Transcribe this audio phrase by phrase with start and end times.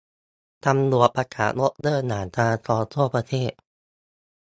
[0.65, 3.51] ตำรวจประกาศยกเลิกด่านจราจรทั่วประเทศ